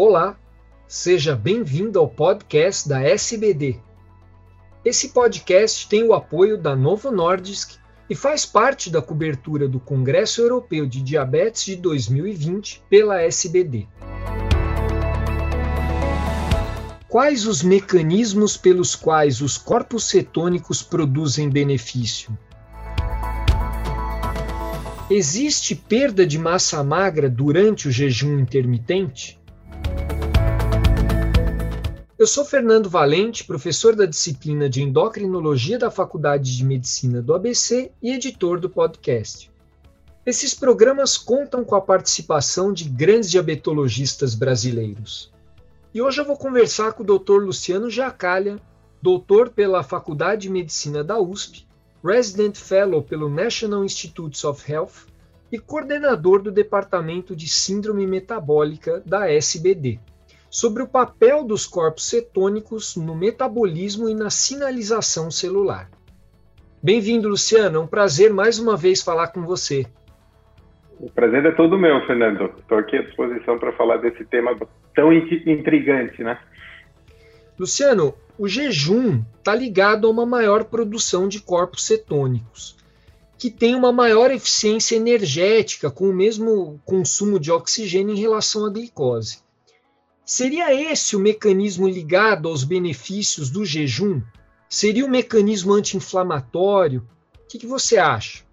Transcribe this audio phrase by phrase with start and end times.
[0.00, 0.38] Olá,
[0.86, 3.80] seja bem-vindo ao podcast da SBD.
[4.84, 7.72] Esse podcast tem o apoio da Novo Nordisk
[8.08, 13.88] e faz parte da cobertura do Congresso Europeu de Diabetes de 2020 pela SBD.
[17.08, 22.38] Quais os mecanismos pelos quais os corpos cetônicos produzem benefício?
[25.10, 29.37] Existe perda de massa magra durante o jejum intermitente?
[32.18, 37.92] Eu sou Fernando Valente, professor da disciplina de endocrinologia da Faculdade de Medicina do ABC
[38.02, 39.48] e editor do podcast.
[40.26, 45.32] Esses programas contam com a participação de grandes diabetologistas brasileiros.
[45.94, 47.40] E hoje eu vou conversar com o Dr.
[47.40, 48.60] Luciano Jacalha,
[49.00, 51.68] doutor pela Faculdade de Medicina da USP,
[52.02, 55.06] Resident Fellow pelo National Institutes of Health
[55.52, 60.00] e coordenador do Departamento de Síndrome Metabólica da SBD
[60.50, 65.90] sobre o papel dos corpos cetônicos no metabolismo e na sinalização celular.
[66.82, 67.78] Bem-vindo, Luciano.
[67.78, 69.86] É um prazer mais uma vez falar com você.
[71.00, 72.52] O prazer é todo meu, Fernando.
[72.58, 74.56] Estou aqui à disposição para falar desse tema
[74.94, 76.38] tão intrigante, né?
[77.58, 82.76] Luciano, o jejum está ligado a uma maior produção de corpos cetônicos,
[83.36, 88.70] que tem uma maior eficiência energética com o mesmo consumo de oxigênio em relação à
[88.70, 89.47] glicose.
[90.28, 94.20] Seria esse o mecanismo ligado aos benefícios do jejum?
[94.68, 97.00] Seria um mecanismo anti-inflamatório?
[97.34, 98.44] O que, que, você acha?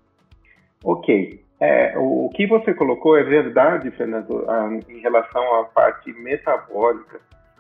[0.82, 1.44] Ok.
[1.60, 7.20] É, o, que você colocou é verdade, Fernando, ah, em relação à parte metabólica,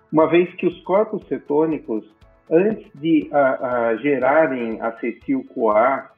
[0.09, 2.05] uma vez que os corpos cetônicos,
[2.49, 6.09] antes de ah, ah, gerarem acetil-CoA,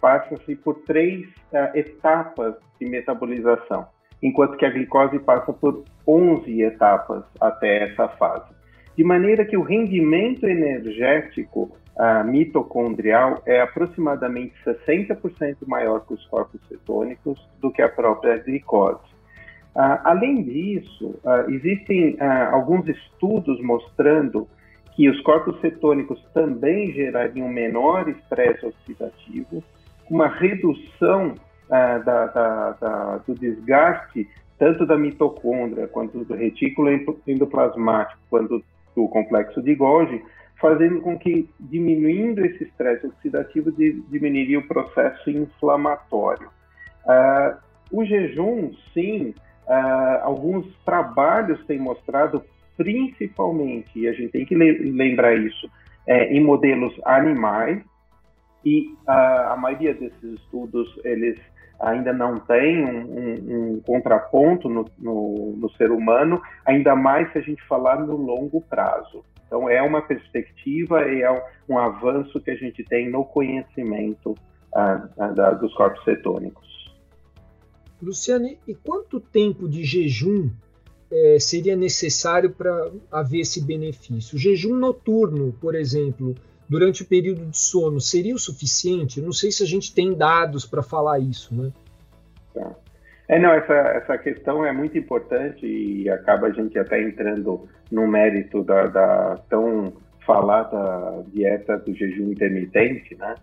[0.00, 1.28] passam-se por três
[1.74, 3.86] etapas de metabolização
[4.22, 8.50] enquanto que a glicose passa por 11 etapas até essa fase.
[8.96, 16.60] De maneira que o rendimento energético uh, mitocondrial é aproximadamente 60% maior que os corpos
[16.68, 19.00] cetônicos do que a própria glicose.
[19.74, 22.16] Uh, além disso, uh, existem
[22.50, 24.48] alguns estudos mostrando
[24.94, 29.62] que os corpos cetônicos também gerariam menor estresse oxidativo,
[30.10, 31.34] uma redução
[31.70, 34.28] ah, da, da, da, do desgaste
[34.60, 36.90] tanto da mitocôndria quanto do retículo
[37.26, 38.62] endoplasmático quanto
[38.94, 40.22] do complexo de Golgi,
[40.60, 46.50] fazendo com que, diminuindo esse estresse oxidativo, diminuiria o processo inflamatório.
[47.06, 47.56] Uh,
[47.90, 49.34] o jejum, sim,
[49.66, 52.44] uh, alguns trabalhos têm mostrado,
[52.76, 55.70] principalmente, e a gente tem que lembrar isso,
[56.06, 57.82] é, em modelos animais,
[58.62, 61.38] e a maioria desses estudos, eles
[61.80, 67.38] ainda não tem um, um, um contraponto no, no, no, ser humano, ainda mais se
[67.38, 69.24] a gente falar no longo prazo.
[69.46, 74.36] Então, é uma perspectiva e é um, avanço que a gente tem no conhecimento
[74.72, 76.68] ah, da, dos corpos cetônicos.
[78.00, 80.50] Luciane, e quanto tempo de jejum
[81.10, 84.36] é, seria necessário para haver esse benefício?
[84.36, 86.34] O jejum noturno, por exemplo,
[86.70, 89.20] durante o período de sono seria o suficiente?
[89.20, 91.72] não sei se a gente tem dados para falar isso, né?
[92.54, 92.70] Tá.
[93.28, 98.06] É, não, essa, essa questão é muito importante e acaba a gente até entrando no
[98.06, 99.92] mérito da, da tão
[100.24, 103.34] falada dieta do jejum intermitente, né?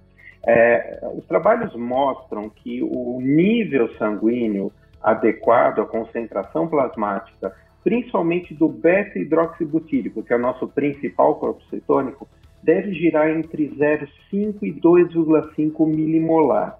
[0.45, 4.71] É, os trabalhos mostram que o nível sanguíneo
[5.01, 12.27] adequado à concentração plasmática, principalmente do beta-hidroxibutírico, que é o nosso principal corpo cetônico,
[12.67, 16.77] deve girar entre 0,5 e 2,5 milimolar.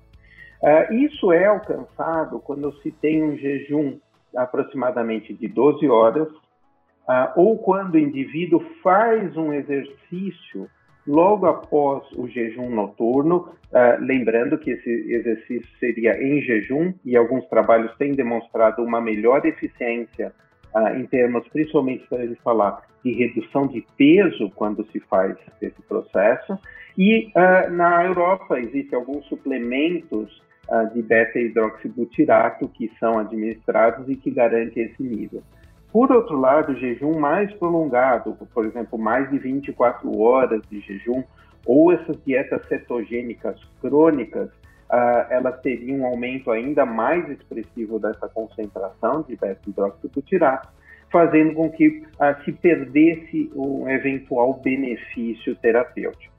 [0.62, 3.98] Uh, isso é alcançado quando se tem um jejum
[4.36, 10.70] aproximadamente de 12 horas, uh, ou quando o indivíduo faz um exercício
[11.08, 17.48] logo após o jejum noturno, uh, lembrando que esse exercício seria em jejum, e alguns
[17.48, 20.34] trabalhos têm demonstrado uma melhor eficiência
[20.96, 26.58] em termos, principalmente para ele falar de redução de peso quando se faz esse processo.
[26.98, 34.32] E ah, na Europa existem alguns suplementos ah, de beta-hidroxibutirato que são administrados e que
[34.32, 35.42] garantem esse nível.
[35.92, 41.24] Por outro lado, jejum mais prolongado, por exemplo, mais de 24 horas de jejum,
[41.66, 44.50] ou essas dietas cetogênicas crônicas,
[44.90, 50.70] uh, ela teria um aumento ainda mais expressivo dessa concentração de beta-hidroxibutirato,
[51.12, 56.36] fazendo com que uh, se perdesse um eventual benefício terapêutico.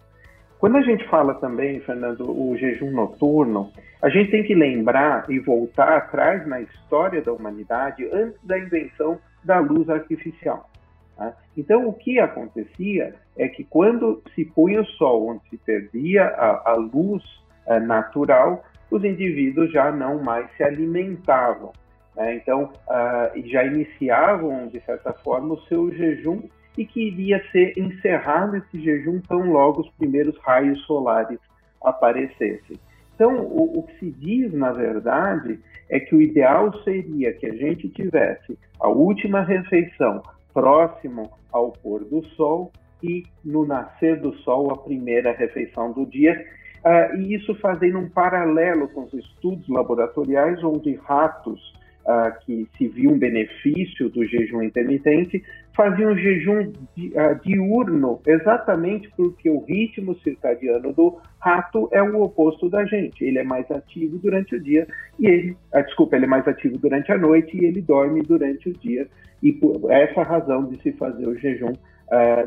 [0.58, 3.70] Quando a gente fala também, Fernando, o jejum noturno,
[4.02, 9.20] a gente tem que lembrar e voltar atrás na história da humanidade, antes da invenção
[9.44, 10.68] da luz artificial.
[11.16, 11.32] Tá?
[11.56, 16.72] Então, o que acontecia é que quando se punha o sol, onde se perdia a,
[16.72, 17.22] a luz
[17.68, 21.72] uh, natural, os indivíduos já não mais se alimentavam.
[22.16, 22.36] Né?
[22.36, 26.42] Então, uh, já iniciavam, de certa forma, o seu jejum
[26.76, 31.38] e que iria ser encerrado esse jejum tão logo os primeiros raios solares
[31.82, 32.78] aparecessem.
[33.14, 35.58] Então, o, o, que se diz, na verdade,
[35.90, 40.22] é que o ideal seria que a gente tivesse a última refeição
[40.54, 42.70] próximo ao pôr do sol
[43.02, 46.44] e no nascer do sol a primeira refeição do dia,
[46.84, 51.72] uh, e isso fazendo um paralelo com os estudos laboratoriais onde ratos
[52.04, 55.42] uh, que se viu um benefício do jejum intermitente,
[55.76, 62.68] faziam jejum di, uh, diurno, exatamente porque o ritmo circadiano do rato é o oposto
[62.68, 63.24] da gente.
[63.24, 64.86] Ele é mais ativo durante o dia
[65.18, 68.72] e ele, desculpa, ele é mais ativo durante a noite e ele dorme durante o
[68.72, 69.06] dia.
[69.42, 71.72] E por essa razão de se fazer o jejum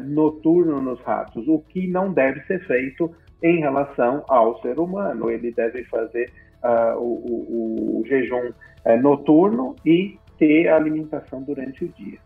[0.07, 5.29] noturno nos ratos, o que não deve ser feito em relação ao ser humano.
[5.29, 6.31] Ele deve fazer
[6.63, 8.53] uh, o, o, o, jejum uh,
[9.01, 12.19] noturno e ter a alimentação durante o dia.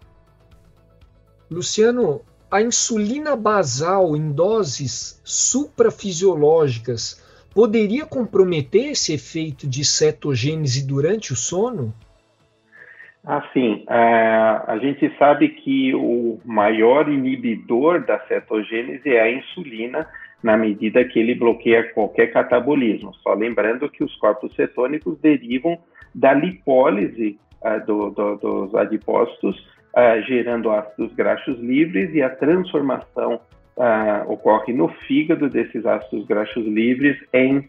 [1.49, 7.23] Luciano, a insulina basal em doses suprafisiológicas
[7.53, 11.93] poderia comprometer esse efeito de cetogênese durante o sono?
[13.23, 20.07] Assim, a, a gente sabe que o maior inibidor da cetogênese é a insulina,
[20.45, 23.11] na medida que ele bloqueia qualquer catabolismo.
[23.15, 25.75] Só lembrando que os corpos cetônicos derivam
[26.13, 29.57] da lipólise uh, do, do, dos adipócitos,
[29.97, 33.41] uh, gerando ácidos graxos livres, e a transformação
[33.75, 37.67] uh, ocorre no fígado desses ácidos graxos livres em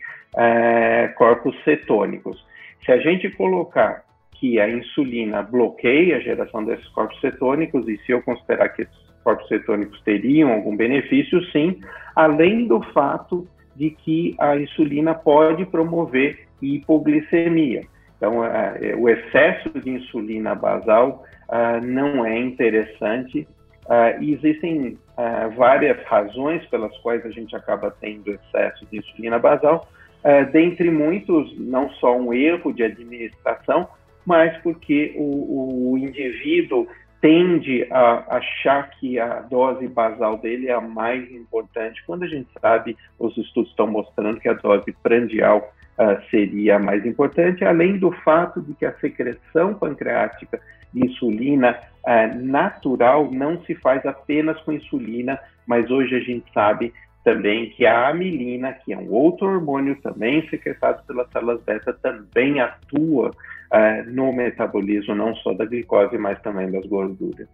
[1.17, 2.45] corpos cetônicos.
[2.85, 8.13] Se a gente colocar que a insulina bloqueia a geração desses corpos cetônicos, e se
[8.13, 11.81] eu considerar que esses corpos cetônicos teriam algum benefício, sim,
[12.15, 13.45] além do fato
[13.75, 17.83] de que a insulina pode promover hipoglicemia.
[18.17, 23.49] Então, é, o excesso de insulina basal uh, não é interessante.
[23.87, 29.89] Uh, existem uh, várias razões pelas quais a gente acaba tendo excesso de insulina basal,
[30.53, 33.89] dentre muitos, não só um erro de administração,
[34.25, 36.89] mas porque o, o indivíduo
[37.21, 42.49] tende a achar que a dose basal dele é a mais importante, quando a gente
[42.61, 47.99] sabe, os estudos estão mostrando que a dose prandial uh, seria a mais importante, além
[47.99, 50.61] do fato de que a secreção pancreática
[50.93, 56.93] de insulina uh, natural não se faz apenas com insulina, mas hoje a gente sabe
[57.25, 62.61] também que a amilina, que é um outro hormônio também secretado pelas células beta, também
[62.61, 63.33] atua
[63.73, 67.49] uh, no metabolismo não só da glicose, mas também das gorduras.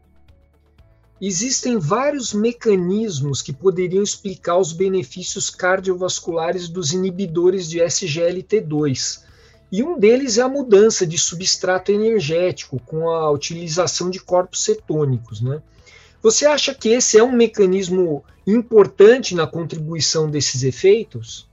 [1.24, 9.24] Existem vários mecanismos que poderiam explicar os benefícios cardiovasculares dos inibidores de SGLT2.
[9.70, 15.40] E um deles é a mudança de substrato energético com a utilização de corpos cetônicos.
[15.40, 15.62] Né?
[16.20, 21.48] Você acha que esse é um mecanismo importante na contribuição desses efeitos?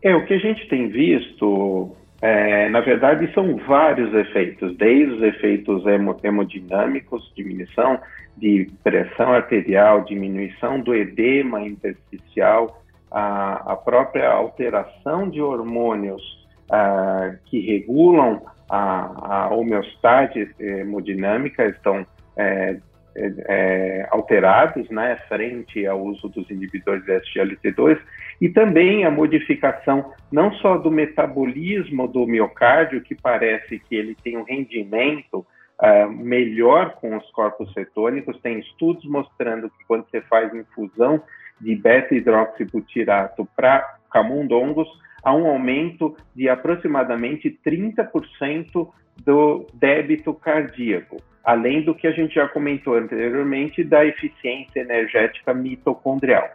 [0.00, 5.22] É, o que a gente tem visto, é, na verdade, são vários efeitos, desde os
[5.22, 5.82] efeitos
[6.22, 7.98] hemodinâmicos, diminuição
[8.36, 16.22] de pressão arterial, diminuição do edema intersticial, a, a própria alteração de hormônios
[16.70, 22.78] a, que regulam a, a homeostase hemodinâmica estão é,
[23.16, 27.98] é, alterados, né, frente ao uso dos inibidores de SGLT2,
[28.40, 34.36] e também a modificação não só do metabolismo do miocárdio, que parece que ele tem
[34.36, 35.46] um rendimento
[35.80, 41.22] uh, melhor com os corpos cetônicos, tem estudos mostrando que quando você faz infusão
[41.60, 44.88] de beta-hidroxibutirato para camundongos,
[45.22, 48.88] há um aumento de aproximadamente 30%
[49.24, 56.48] do débito cardíaco além do que a gente já comentou anteriormente da eficiência energética mitocondrial.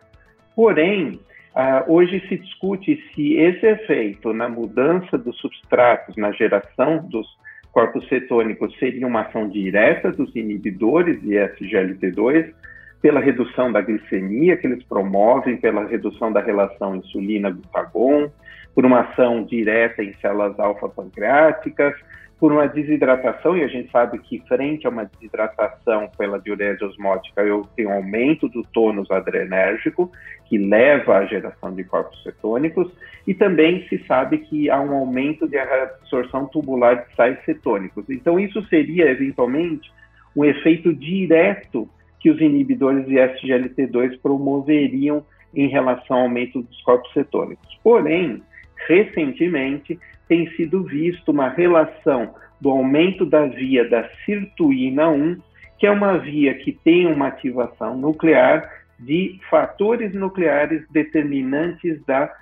[0.56, 1.20] Porém,
[1.56, 7.28] uh, hoje se discute se esse efeito na mudança dos substratos, na geração dos
[7.72, 12.54] corpos cetônicos, seria uma ação direta dos inibidores de SGLT2,
[13.02, 18.32] pela redução da glicemia que eles promovem, pela redução da relação insulina-glutagon,
[18.74, 21.94] por uma ação direta em células alfa-pancreáticas,
[22.40, 27.42] por uma desidratação, e a gente sabe que frente a uma desidratação pela diurese osmótica,
[27.42, 30.12] eu tenho um aumento do tônus adrenérgico,
[30.46, 32.92] que leva à geração de corpos cetônicos,
[33.26, 38.06] e também se sabe que há um aumento de absorção tubular de sais cetônicos.
[38.08, 39.92] Então, isso seria, eventualmente,
[40.36, 41.90] um efeito direto
[42.20, 45.26] que os inibidores de SGLT2 promoveriam
[45.56, 47.68] em relação ao aumento dos corpos cetônicos.
[47.84, 48.44] Porém,
[48.88, 55.38] recentemente tem sido visto uma relação do aumento da via da sirtuína 1,
[55.78, 58.70] que é uma via que tem uma ativação nuclear
[59.00, 62.34] de fatores nucleares determinantes da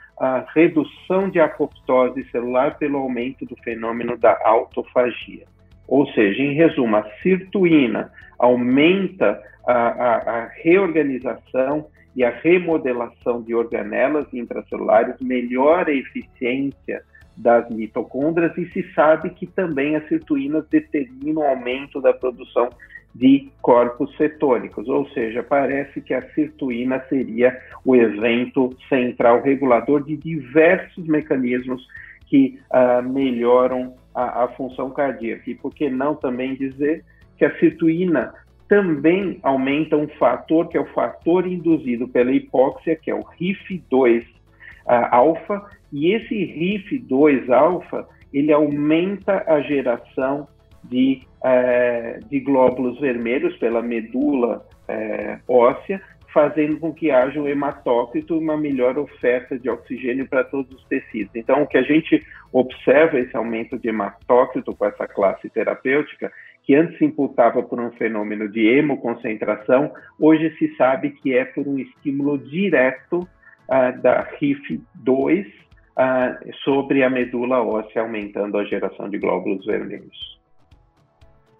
[0.54, 5.46] redução de apoptose celular pelo aumento do fenômeno da autofagia.
[5.88, 13.54] Ou seja, em resumo, a sirtuína aumenta a, a, a reorganização e a remodelação de
[13.54, 17.04] organelas intracelulares, melhora a eficiência
[17.36, 22.70] das mitocôndrias e se sabe que também as sirtuínas determinam o aumento da produção
[23.14, 30.18] de corpos cetônicos, ou seja, parece que a sirtuína seria o evento central regulador de
[30.18, 31.86] diversos mecanismos
[32.28, 35.50] que uh, melhoram a, a, função cardíaca.
[35.50, 37.06] E por que não também dizer
[37.38, 38.34] que a sirtuína
[38.68, 44.24] também aumenta um fator que é o fator induzido pela hipóxia, que é o RIF2
[44.24, 50.48] uh, alfa, e esse RIF2 alfa ele aumenta a geração
[50.84, 56.02] de, é, de glóbulos vermelhos pela medula é, óssea,
[56.34, 60.84] fazendo com que haja um hematócrito e uma melhor oferta de oxigênio para todos os
[60.84, 61.34] tecidos.
[61.34, 66.30] Então, o que a gente observa esse aumento de hematócrito com essa classe terapêutica,
[66.66, 71.68] que antes se imputava por um fenômeno de hemoconcentração, hoje se sabe que é por
[71.68, 79.18] um estímulo direto uh, da RIF2 uh, sobre a medula óssea, aumentando a geração de
[79.20, 80.36] glóbulos vermelhos.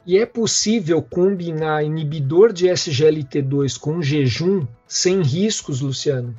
[0.08, 6.36] E é possível combinar inibidor de SGLT2 com jejum sem riscos, Luciano?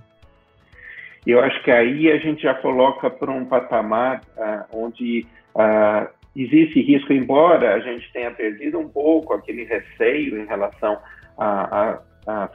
[1.27, 6.81] Eu acho que aí a gente já coloca para um patamar uh, onde uh, existe
[6.83, 10.99] risco, embora a gente tenha perdido um pouco aquele receio em relação
[11.39, 12.01] à,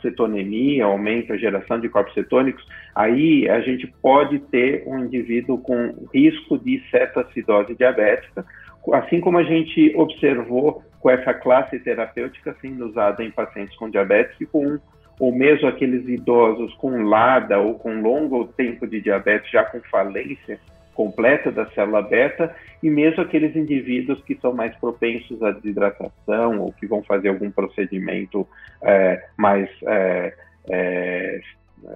[0.01, 6.07] cetonemia, aumento a geração de corpos cetônicos, aí a gente pode ter um indivíduo com
[6.13, 8.45] risco de cetoacidose diabética,
[8.91, 14.35] assim como a gente observou com essa classe terapêutica sendo usada em pacientes com diabetes
[14.41, 14.77] e com
[15.19, 20.59] ou mesmo aqueles idosos com LADA ou com longo tempo de diabetes já com falência
[21.01, 26.71] completa da célula beta e mesmo aqueles indivíduos que são mais propensos à desidratação ou
[26.73, 28.47] que vão fazer algum procedimento
[28.83, 30.33] é, mais é,
[30.69, 31.41] é,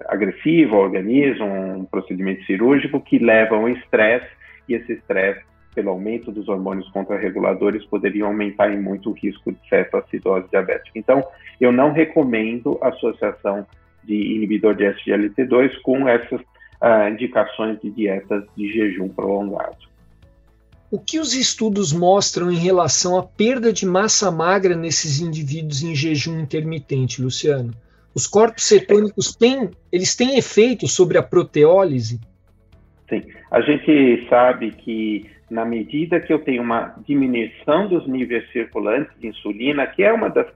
[0.08, 4.26] agressivo ao organismo, um procedimento cirúrgico que leva ao estresse
[4.68, 9.58] e esse estresse pelo aumento dos hormônios contrarreguladores, poderiam aumentar em muito o risco de
[9.68, 10.98] cetoacidose diabética.
[10.98, 11.22] Então,
[11.60, 13.64] eu não recomendo a associação
[14.02, 16.40] de inibidor de SGLT2 com essas
[16.82, 19.76] uh, indicações de dietas de jejum prolongado.
[20.90, 25.94] O que os estudos mostram em relação à perda de massa magra nesses indivíduos em
[25.94, 27.74] jejum intermitente, Luciano?
[28.14, 32.20] Os corpos cetônicos têm, eles têm efeito sobre a proteólise?
[33.08, 39.12] Sim, a gente sabe que na medida que eu tenho uma diminuição dos níveis circulantes
[39.20, 40.46] de insulina, que é uma das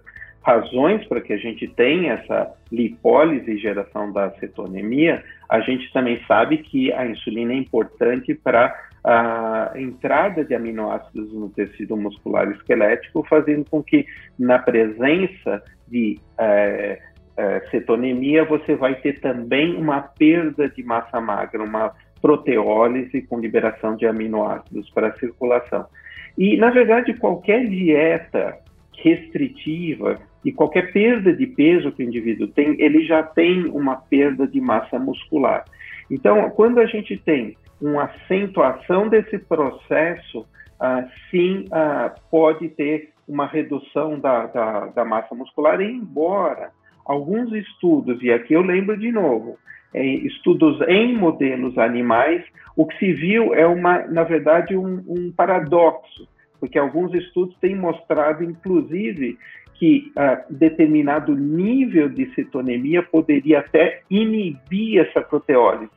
[0.42, 6.20] razões para que a gente tenha essa lipólise e geração da cetonemia, a gente também
[6.26, 13.24] sabe que a insulina é importante para a entrada de aminoácidos no tecido muscular esquelético,
[13.28, 14.06] fazendo com que
[14.38, 17.00] na presença de é,
[17.36, 23.96] é, cetonemia você vai ter também uma perda de massa magra, uma proteólise com liberação
[23.96, 25.86] de aminoácidos para a circulação.
[26.36, 28.58] E, na verdade, qualquer dieta
[29.02, 34.46] restritiva e qualquer perda de peso que o indivíduo tem, ele já tem uma perda
[34.46, 35.64] de massa muscular.
[36.10, 40.46] Então, quando a gente tem uma acentuação desse processo,
[40.78, 46.70] ah, sim, ah, pode ter uma redução da, da, da massa muscular, embora
[47.04, 49.56] alguns estudos, e aqui eu lembro de novo,
[49.92, 52.44] é, estudos em modelos animais,
[52.76, 56.28] o que se viu é uma, na verdade, um, um paradoxo,
[56.60, 59.38] porque alguns estudos têm mostrado, inclusive,
[59.74, 65.90] que uh, determinado nível de cetonemia poderia até inibir essa proteólise.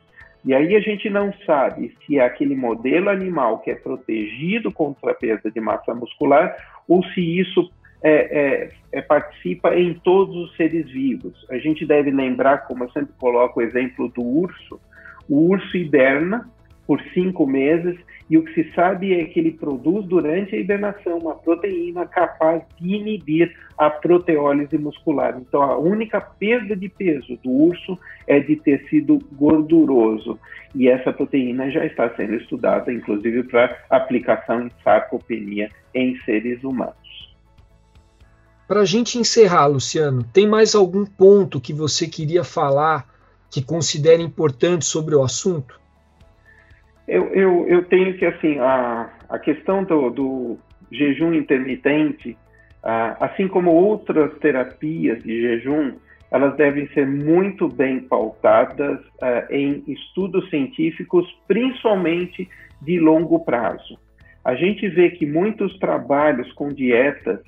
[0.44, 5.12] E aí a gente não sabe se é aquele modelo animal que é protegido contra
[5.12, 6.54] a perda de massa muscular
[6.88, 7.70] ou se isso
[8.02, 11.46] é, é, é, participa em todos os seres vivos.
[11.50, 14.78] A gente deve lembrar, como eu sempre coloco o exemplo do urso,
[15.28, 16.46] o urso hiberna
[16.86, 17.96] por cinco meses
[18.28, 22.62] e o que se sabe é que ele produz durante a hibernação uma proteína capaz
[22.80, 25.36] de inibir a proteólise muscular.
[25.38, 30.38] Então, a única perda de peso do urso é de tecido gorduroso.
[30.74, 36.94] E essa proteína já está sendo estudada, inclusive, para aplicação em sarcopenia em seres humanos.
[38.66, 43.06] Para a gente encerrar, Luciano, tem mais algum ponto que você queria falar
[43.50, 45.78] que considera importante sobre o assunto?
[47.06, 50.58] Eu, eu, eu tenho que, assim, a, a questão do, do
[50.90, 52.36] jejum intermitente,
[53.20, 55.94] assim como outras terapias de jejum,
[56.30, 59.00] elas devem ser muito bem pautadas
[59.50, 62.48] em estudos científicos, principalmente
[62.82, 63.98] de longo prazo.
[64.44, 67.40] A gente vê que muitos trabalhos com dietas,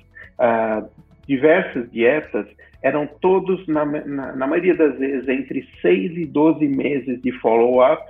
[1.27, 2.47] diversas dietas,
[2.81, 8.03] eram todos, na, na, na maioria das vezes, entre 6 e 12 meses de follow-up,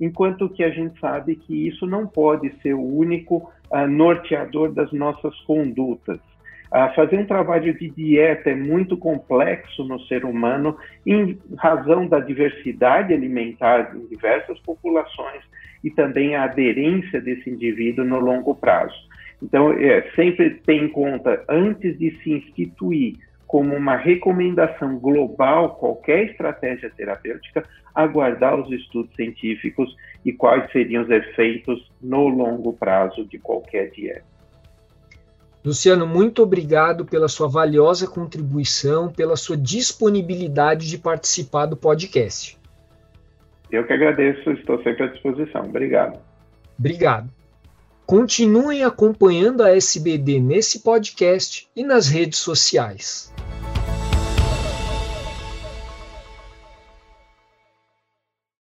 [0.00, 4.92] enquanto que a gente sabe que isso não pode ser o único uh, norteador das
[4.92, 6.18] nossas condutas.
[6.68, 10.76] Uh, fazer um trabalho de dieta é muito complexo no ser humano,
[11.06, 15.42] em razão da diversidade alimentar em diversas populações
[15.82, 19.08] e também a aderência desse indivíduo no longo prazo.
[19.42, 23.16] Então, é, sempre tem em conta, antes de se instituir
[23.48, 27.64] como uma recomendação global qualquer estratégia terapêutica,
[27.94, 34.22] aguardar os estudos científicos e quais seriam os efeitos no longo prazo de qualquer dieta.
[35.64, 42.58] Luciano, muito obrigado pela sua valiosa contribuição, pela sua disponibilidade de participar do podcast.
[43.70, 45.64] Eu que agradeço, estou sempre à disposição.
[45.64, 46.20] Obrigado.
[46.78, 47.37] Obrigado.
[48.08, 53.30] Continuem acompanhando a SBD nesse podcast e nas redes sociais.